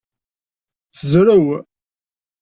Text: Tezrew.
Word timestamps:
Tezrew. 0.97 1.47